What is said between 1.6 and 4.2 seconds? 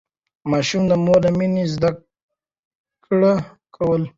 زده کړه کوي.